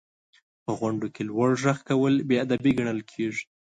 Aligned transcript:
•په 0.63 0.71
غونډو 0.79 1.07
کې 1.13 1.21
لوړ 1.29 1.49
ږغ 1.63 1.77
کول 1.89 2.13
بې 2.27 2.37
ادبي 2.45 2.71
ګڼل 2.79 2.99
کېږي. 3.11 3.43